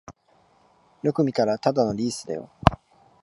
[1.03, 2.49] よく見たらただのリースだよ